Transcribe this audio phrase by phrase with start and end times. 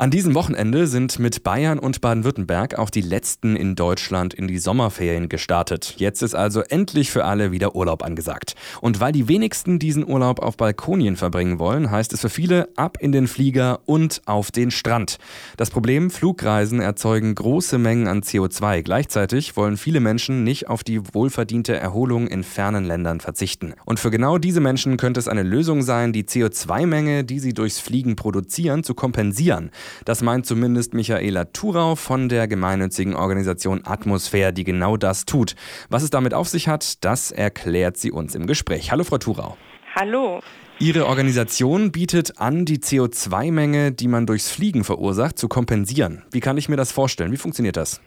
[0.00, 4.56] An diesem Wochenende sind mit Bayern und Baden-Württemberg auch die letzten in Deutschland in die
[4.56, 5.96] Sommerferien gestartet.
[5.98, 8.54] Jetzt ist also endlich für alle wieder Urlaub angesagt.
[8.80, 12.96] Und weil die wenigsten diesen Urlaub auf Balkonien verbringen wollen, heißt es für viele ab
[12.98, 15.18] in den Flieger und auf den Strand.
[15.58, 18.80] Das Problem, Flugreisen erzeugen große Mengen an CO2.
[18.80, 23.74] Gleichzeitig wollen viele Menschen nicht auf die wohlverdiente Erholung in fernen Ländern verzichten.
[23.84, 27.80] Und für genau diese Menschen könnte es eine Lösung sein, die CO2-Menge, die sie durchs
[27.80, 29.70] Fliegen produzieren, zu kompensieren.
[30.04, 35.54] Das meint zumindest Michaela Thurau von der gemeinnützigen Organisation Atmosphäre, die genau das tut.
[35.88, 38.90] Was es damit auf sich hat, das erklärt sie uns im Gespräch.
[38.90, 39.56] Hallo, Frau Thurau.
[39.94, 40.40] Hallo.
[40.78, 46.24] Ihre Organisation bietet an, die CO2-Menge, die man durchs Fliegen verursacht, zu kompensieren.
[46.30, 47.32] Wie kann ich mir das vorstellen?
[47.32, 48.00] Wie funktioniert das?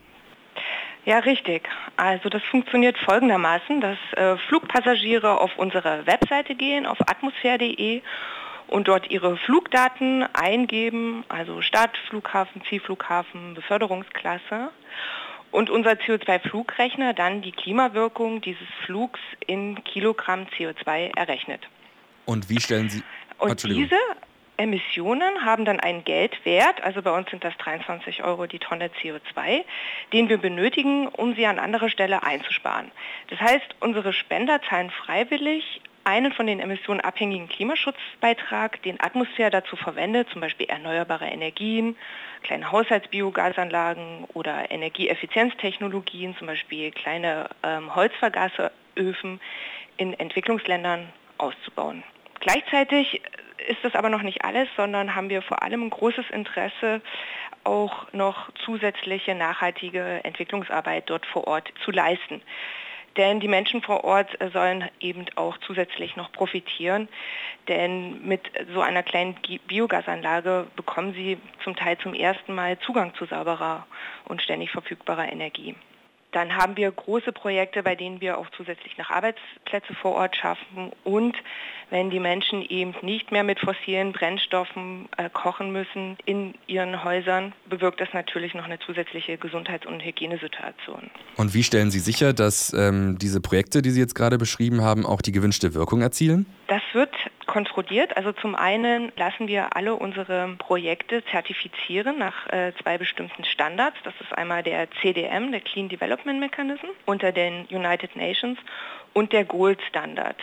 [1.05, 1.67] Ja, richtig.
[1.97, 8.01] Also das funktioniert folgendermaßen, dass äh, Flugpassagiere auf unsere Webseite gehen, auf atmosphäre.de
[8.74, 14.71] und dort ihre Flugdaten eingeben, also Start, Flughafen, Zielflughafen, Beförderungsklasse
[15.52, 21.62] und unser CO2-Flugrechner dann die Klimawirkung dieses Flugs in Kilogramm CO2 errechnet.
[22.26, 23.04] Und wie stellen Sie...
[23.38, 23.99] Und diese
[24.57, 29.65] Emissionen haben dann einen Geldwert, also bei uns sind das 23 Euro die Tonne CO2,
[30.13, 32.90] den wir benötigen, um sie an anderer Stelle einzusparen.
[33.30, 39.76] Das heißt, unsere Spender zahlen freiwillig einen von den Emissionen abhängigen Klimaschutzbeitrag, den Atmosphäre dazu
[39.76, 41.96] verwendet, zum Beispiel erneuerbare Energien,
[42.43, 49.40] kleine Haushaltsbiogasanlagen oder Energieeffizienztechnologien, zum Beispiel kleine ähm, Holzvergaseröfen
[49.98, 52.04] in Entwicklungsländern auszubauen.
[52.40, 53.21] Gleichzeitig
[53.68, 57.01] ist das aber noch nicht alles, sondern haben wir vor allem ein großes Interesse,
[57.63, 62.41] auch noch zusätzliche nachhaltige Entwicklungsarbeit dort vor Ort zu leisten.
[63.17, 67.07] Denn die Menschen vor Ort sollen eben auch zusätzlich noch profitieren.
[67.68, 68.41] Denn mit
[68.74, 69.35] so einer kleinen
[69.68, 73.85] Biogasanlage bekommen sie zum Teil zum ersten Mal Zugang zu sauberer
[74.25, 75.75] und ständig verfügbarer Energie.
[76.34, 80.92] Dann haben wir große Projekte, bei denen wir auch zusätzlich noch Arbeitsplätze vor Ort schaffen.
[81.04, 81.36] Und
[81.90, 87.54] wenn die Menschen eben nicht mehr mit fossilen Brennstoffen äh, kochen müssen in ihren Häusern,
[87.70, 91.12] bewirkt das natürlich noch eine zusätzliche Gesundheits- und Hygienesituation.
[91.38, 95.06] Und wie stellen Sie sicher, dass ähm, diese Projekte, die Sie jetzt gerade beschrieben haben,
[95.06, 96.48] auch die gewünschte Wirkung erzielen?
[96.68, 97.12] Das wird
[97.53, 98.18] kontrolliert.
[98.18, 103.96] Also zum einen lassen wir alle unsere Projekte zertifizieren nach äh, zwei bestimmten Standards.
[104.03, 108.58] Das ist einmal der CDM, der Clean Development Mechanism, unter den United Nations
[109.14, 110.38] und der Gold Standard.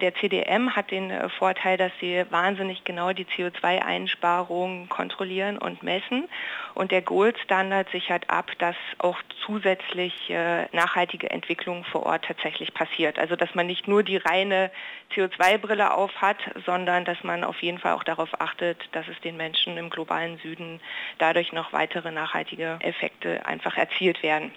[0.00, 6.28] Der CDM hat den äh, Vorteil, dass sie wahnsinnig genau die CO2-Einsparungen kontrollieren und messen.
[6.74, 13.18] Und der Gold-Standard sichert ab, dass auch zusätzlich äh, nachhaltige Entwicklung vor Ort tatsächlich passiert.
[13.18, 14.70] Also dass man nicht nur die reine
[15.14, 19.36] CO2-Brille auf hat, sondern dass man auf jeden Fall auch darauf achtet, dass es den
[19.36, 20.80] Menschen im globalen Süden
[21.18, 24.52] dadurch noch weitere nachhaltige Effekte einfach erzielt werden.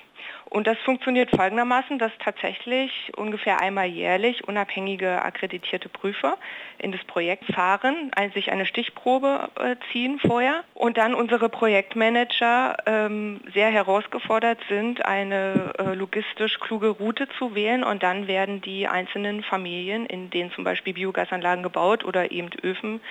[0.49, 6.37] Und das funktioniert folgendermaßen, dass tatsächlich ungefähr einmal jährlich unabhängige akkreditierte Prüfer
[6.77, 10.63] in das Projekt fahren, sich eine Stichprobe äh, ziehen vorher.
[10.75, 17.83] Und dann unsere Projektmanager ähm, sehr herausgefordert sind, eine äh, logistisch kluge Route zu wählen.
[17.83, 23.01] Und dann werden die einzelnen Familien, in denen zum Beispiel Biogasanlagen gebaut oder eben Öfen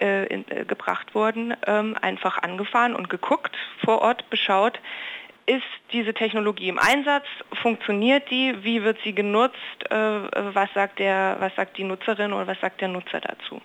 [0.00, 4.78] äh, in, äh, gebracht wurden, ähm, einfach angefahren und geguckt, vor Ort beschaut,
[5.48, 7.24] ist diese Technologie im Einsatz?
[7.62, 8.54] Funktioniert die?
[8.62, 9.56] Wie wird sie genutzt?
[9.90, 13.60] Äh, was, sagt der, was sagt die Nutzerin oder was sagt der Nutzer dazu?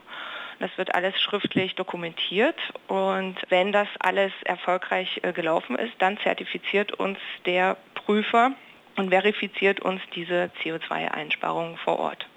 [0.60, 2.56] Das wird alles schriftlich dokumentiert
[2.88, 8.54] und wenn das alles erfolgreich äh, gelaufen ist, dann zertifiziert uns der Prüfer
[8.96, 12.28] und verifiziert uns diese CO2-Einsparungen vor Ort.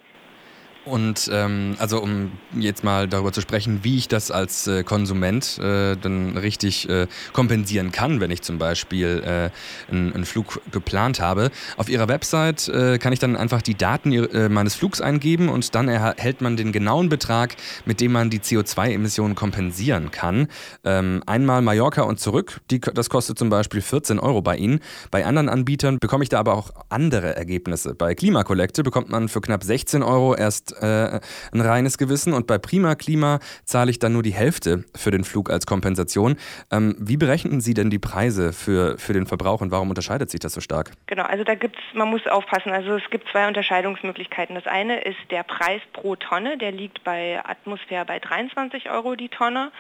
[0.87, 5.59] Und ähm, also um jetzt mal darüber zu sprechen, wie ich das als äh, Konsument
[5.59, 11.21] äh, dann richtig äh, kompensieren kann, wenn ich zum Beispiel äh, einen, einen, Flug geplant
[11.21, 11.51] habe.
[11.77, 15.75] Auf Ihrer Website äh, kann ich dann einfach die Daten äh, meines Flugs eingeben und
[15.75, 20.47] dann erhält man den genauen Betrag, mit dem man die CO2-Emissionen kompensieren kann.
[20.85, 24.79] Ähm, einmal Mallorca und zurück, die, das kostet zum Beispiel 14 Euro bei Ihnen.
[25.11, 27.97] Bei anderen Anbietern bekomme ich da aber auch andere Ergebnisse.
[27.97, 31.21] Bei Klimakollekte bekommt man für knapp 16 Euro erst äh,
[31.53, 35.25] ein reines Gewissen und bei Prima Klima zahle ich dann nur die Hälfte für den
[35.25, 36.37] Flug als Kompensation.
[36.71, 40.41] Ähm, wie berechnen Sie denn die Preise für, für den Verbrauch und warum unterscheidet sich
[40.41, 40.93] das so stark?
[41.07, 44.55] Genau, also da gibt es, man muss aufpassen, also es gibt zwei Unterscheidungsmöglichkeiten.
[44.55, 49.29] Das eine ist der Preis pro Tonne, der liegt bei Atmosphäre bei 23 Euro die
[49.29, 49.73] Tonne.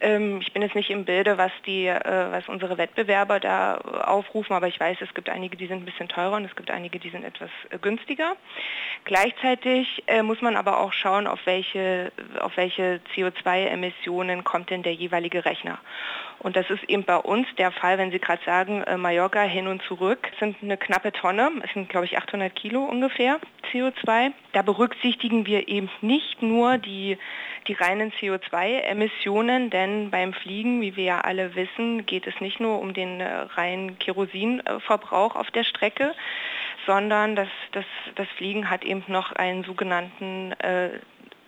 [0.00, 2.00] Ähm, ich bin jetzt nicht im Bilde, was, die, äh,
[2.30, 6.08] was unsere Wettbewerber da aufrufen, aber ich weiß, es gibt einige, die sind ein bisschen
[6.08, 8.36] teurer und es gibt einige, die sind etwas äh, günstiger.
[9.04, 14.94] Gleichzeitig äh, muss man aber auch schauen, auf welche, auf welche CO2-Emissionen kommt denn der
[14.94, 15.78] jeweilige Rechner.
[16.40, 19.82] Und das ist eben bei uns der Fall, wenn Sie gerade sagen, Mallorca hin und
[19.82, 23.40] zurück, sind eine knappe Tonne, es sind glaube ich 800 Kilo ungefähr
[23.72, 24.32] CO2.
[24.52, 27.18] Da berücksichtigen wir eben nicht nur die,
[27.68, 32.80] die reinen CO2-Emissionen, denn beim Fliegen, wie wir ja alle wissen, geht es nicht nur
[32.80, 36.14] um den äh, reinen Kerosinverbrauch auf der Strecke,
[36.86, 37.84] sondern das, das,
[38.14, 40.86] das Fliegen hat eben noch einen sogenannten äh,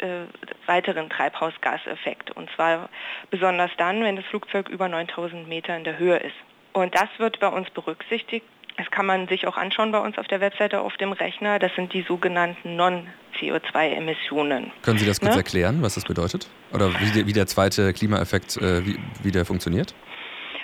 [0.01, 0.27] äh,
[0.67, 2.31] weiteren Treibhausgaseffekt.
[2.31, 2.89] Und zwar
[3.31, 6.37] besonders dann, wenn das Flugzeug über 9000 Meter in der Höhe ist.
[6.73, 8.47] Und das wird bei uns berücksichtigt.
[8.81, 11.59] Das kann man sich auch anschauen bei uns auf der Webseite auf dem Rechner.
[11.59, 14.73] Das sind die sogenannten Non-CO2-Emissionen.
[14.81, 15.37] Können Sie das kurz ne?
[15.37, 16.49] erklären, was das bedeutet?
[16.73, 19.95] Oder wie, wie der zweite Klimaeffekt, äh, wie, wie der funktioniert?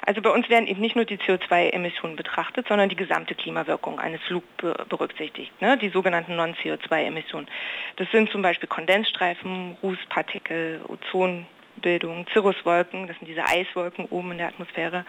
[0.07, 4.23] Also bei uns werden eben nicht nur die CO2-Emissionen betrachtet, sondern die gesamte Klimawirkung eines
[4.23, 4.47] Flugs
[4.89, 5.77] berücksichtigt, ne?
[5.77, 7.49] die sogenannten Non-CO2-Emissionen.
[7.97, 11.45] Das sind zum Beispiel Kondensstreifen, Rußpartikel, Ozon,
[11.81, 15.05] Bildung, Cirruswolken, das sind diese Eiswolken oben in der Atmosphäre,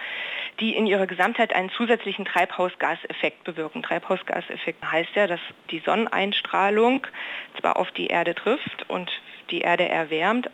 [0.60, 3.84] die in ihrer Gesamtheit einen zusätzlichen Treibhausgaseffekt bewirken.
[3.84, 5.40] Treibhausgaseffekt heißt ja, dass
[5.72, 7.06] die Sonneneinstrahlung
[7.60, 9.12] zwar auf die Erde trifft und
[9.50, 10.50] die Erde erwärmt,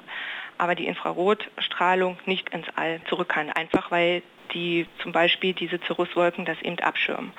[0.57, 4.21] aber die Infrarotstrahlung nicht ins All zurück kann, einfach weil
[4.53, 7.31] die zum Beispiel diese Cirruswolken das eben abschirmen.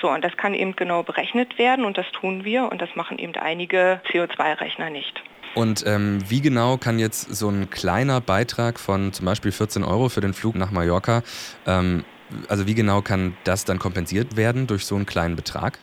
[0.00, 3.18] So, und das kann eben genau berechnet werden und das tun wir und das machen
[3.18, 5.22] eben einige CO2-Rechner nicht.
[5.54, 10.08] Und ähm, wie genau kann jetzt so ein kleiner Beitrag von zum Beispiel 14 Euro
[10.08, 11.22] für den Flug nach Mallorca,
[11.66, 12.04] ähm,
[12.48, 15.78] also wie genau kann das dann kompensiert werden durch so einen kleinen Betrag?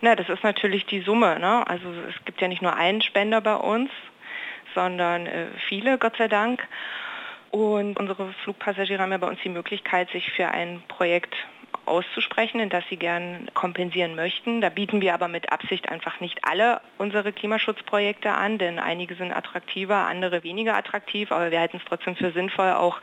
[0.00, 1.38] Na, das ist natürlich die Summe.
[1.38, 1.66] Ne?
[1.66, 3.90] Also es gibt ja nicht nur einen Spender bei uns,
[4.74, 6.66] sondern äh, viele, Gott sei Dank.
[7.50, 11.34] Und unsere Flugpassagiere haben ja bei uns die Möglichkeit, sich für ein Projekt
[11.86, 14.60] auszusprechen, in das sie gern kompensieren möchten.
[14.60, 19.32] Da bieten wir aber mit Absicht einfach nicht alle unsere Klimaschutzprojekte an, denn einige sind
[19.32, 23.00] attraktiver, andere weniger attraktiv, aber wir halten es trotzdem für sinnvoll, auch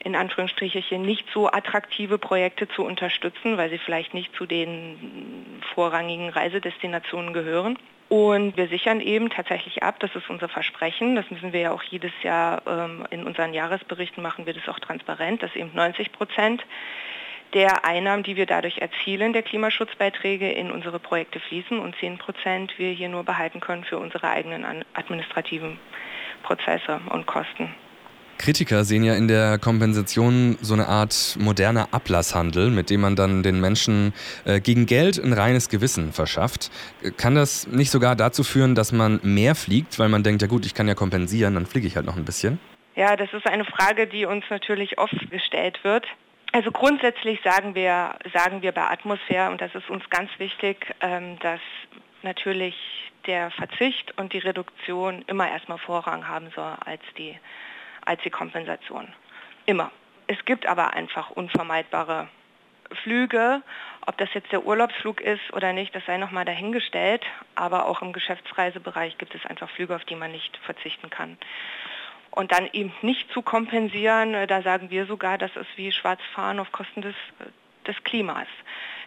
[0.00, 6.28] in Anführungsstrichen nicht so attraktive Projekte zu unterstützen, weil sie vielleicht nicht zu den vorrangigen
[6.28, 7.78] Reisedestinationen gehören.
[8.14, 11.82] Und wir sichern eben tatsächlich ab, das ist unser Versprechen, das müssen wir ja auch
[11.82, 16.64] jedes Jahr ähm, in unseren Jahresberichten machen wir das auch transparent, dass eben 90 Prozent
[17.54, 22.78] der Einnahmen, die wir dadurch erzielen, der Klimaschutzbeiträge in unsere Projekte fließen und 10 Prozent
[22.78, 25.80] wir hier nur behalten können für unsere eigenen administrativen
[26.44, 27.74] Prozesse und Kosten.
[28.38, 33.42] Kritiker sehen ja in der Kompensation so eine Art moderner Ablasshandel, mit dem man dann
[33.42, 34.12] den Menschen
[34.44, 36.70] äh, gegen Geld ein reines Gewissen verschafft.
[37.16, 40.66] Kann das nicht sogar dazu führen, dass man mehr fliegt, weil man denkt, ja gut,
[40.66, 42.58] ich kann ja kompensieren, dann fliege ich halt noch ein bisschen?
[42.96, 46.06] Ja, das ist eine Frage, die uns natürlich oft gestellt wird.
[46.52, 51.36] Also grundsätzlich sagen wir, sagen wir bei Atmosphäre, und das ist uns ganz wichtig, ähm,
[51.40, 51.60] dass
[52.22, 52.76] natürlich
[53.26, 57.36] der Verzicht und die Reduktion immer erstmal Vorrang haben soll als die,
[58.04, 59.12] als die Kompensation.
[59.66, 59.90] Immer.
[60.26, 62.28] Es gibt aber einfach unvermeidbare
[63.02, 63.62] Flüge,
[64.06, 67.22] ob das jetzt der Urlaubsflug ist oder nicht, das sei nochmal dahingestellt,
[67.54, 71.36] aber auch im Geschäftsreisebereich gibt es einfach Flüge, auf die man nicht verzichten kann
[72.34, 76.58] und dann eben nicht zu kompensieren, äh, da sagen wir sogar, das ist wie Schwarzfahren
[76.58, 78.48] auf Kosten des, äh, des Klimas.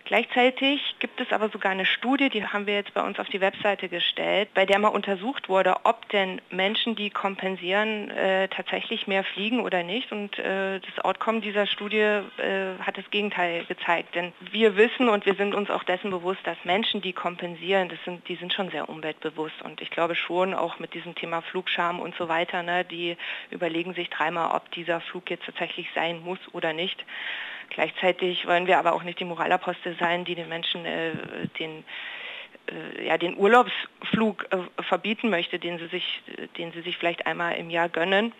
[0.07, 3.41] Gleichzeitig gibt es aber sogar eine Studie, die haben wir jetzt bei uns auf die
[3.41, 9.25] Webseite gestellt, bei der mal untersucht wurde, ob denn Menschen, die kompensieren, äh, tatsächlich mehr
[9.25, 10.09] fliegen oder nicht.
[10.13, 14.15] Und äh, das Outcome dieser Studie äh, hat das Gegenteil gezeigt.
[14.15, 17.99] Denn wir wissen und wir sind uns auch dessen bewusst, dass Menschen, die kompensieren, das
[18.05, 19.61] sind, die sind schon sehr umweltbewusst.
[19.61, 23.17] Und ich glaube schon auch mit diesem Thema Flugscham und so weiter, ne, die
[23.51, 27.03] überlegen sich dreimal, ob dieser Flug jetzt tatsächlich sein muss oder nicht.
[27.69, 31.11] Gleichzeitig wollen wir aber auch nicht die Moralapostel sein, die den Menschen äh,
[31.59, 31.83] den
[32.67, 36.23] äh, ja, den Urlaubsflug äh, verbieten möchte, den sie, sich,
[36.57, 38.33] den sie sich vielleicht einmal im Jahr gönnen.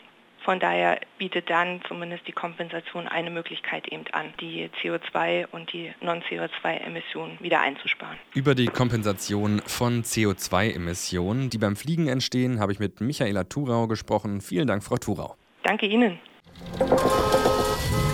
[0.44, 5.94] Von daher bietet dann zumindest die Kompensation eine Möglichkeit eben an, die CO2 und die
[6.00, 8.18] Non-CO2-Emissionen wieder einzusparen.
[8.34, 14.40] Über die Kompensation von CO2-Emissionen, die beim Fliegen entstehen, habe ich mit Michaela Thurau gesprochen.
[14.40, 15.36] Vielen Dank, Frau Thurau.
[15.64, 16.20] Danke Ihnen.